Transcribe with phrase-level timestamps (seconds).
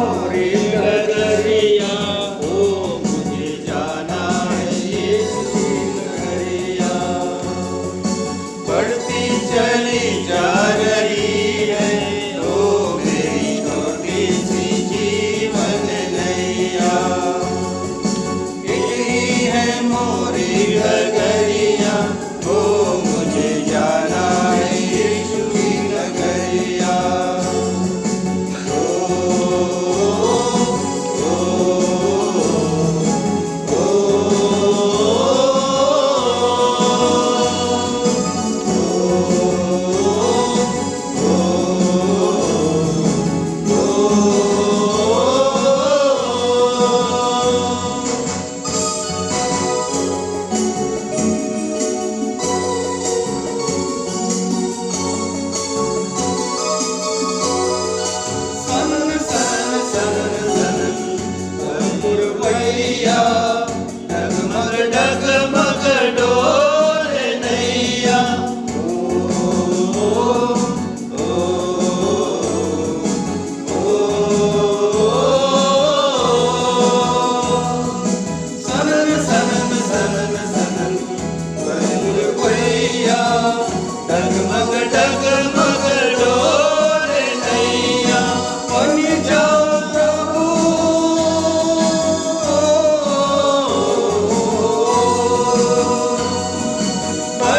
[0.00, 0.99] morir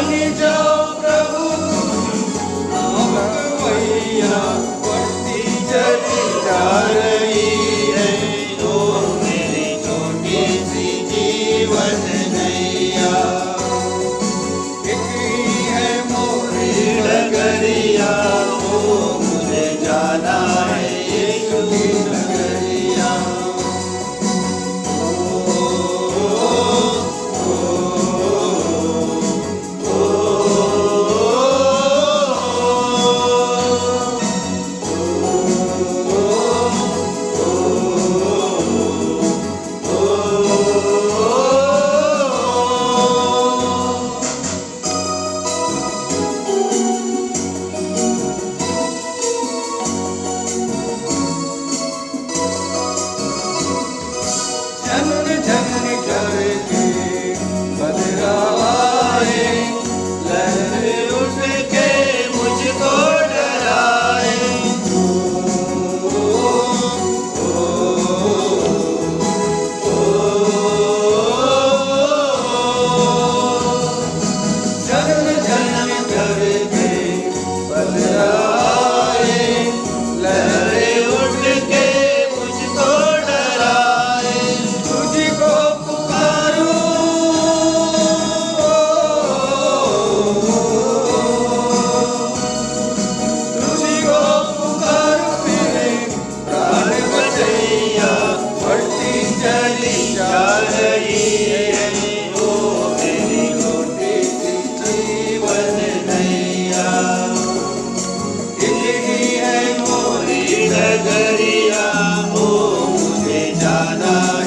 [0.09, 0.60] 你就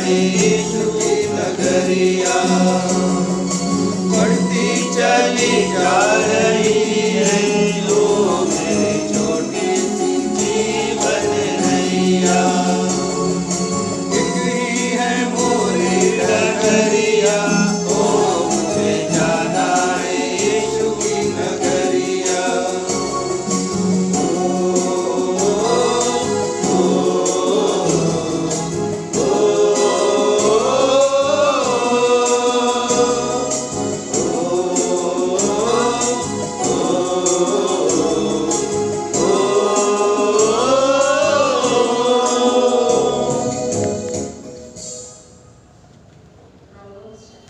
[0.05, 0.94] Cristo.